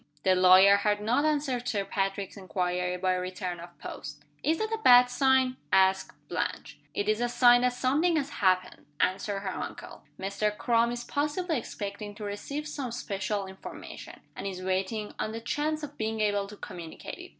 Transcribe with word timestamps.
The 0.23 0.33
lawyer 0.33 0.77
had 0.77 0.99
not 0.99 1.25
answered 1.25 1.67
Sir 1.67 1.85
Patrick's 1.85 2.35
inquiry 2.35 2.97
by 2.97 3.13
return 3.13 3.59
of 3.59 3.77
post. 3.77 4.25
"Is 4.41 4.57
that 4.57 4.73
a 4.73 4.79
bad 4.83 5.11
sign?" 5.11 5.57
asked 5.71 6.13
Blanche. 6.27 6.79
"It 6.95 7.07
is 7.07 7.21
a 7.21 7.29
sign 7.29 7.61
that 7.61 7.73
something 7.73 8.15
has 8.15 8.31
happened," 8.31 8.87
answered 8.99 9.41
her 9.41 9.53
uncle. 9.53 10.01
"Mr. 10.19 10.57
Crum 10.57 10.91
is 10.91 11.03
possibly 11.03 11.59
expecting 11.59 12.15
to 12.15 12.23
receive 12.23 12.67
some 12.67 12.91
special 12.91 13.45
information, 13.45 14.21
and 14.35 14.47
is 14.47 14.63
waiting 14.63 15.13
on 15.19 15.33
the 15.33 15.39
chance 15.39 15.83
of 15.83 15.99
being 15.99 16.19
able 16.19 16.47
to 16.47 16.57
communicate 16.57 17.19
it. 17.19 17.29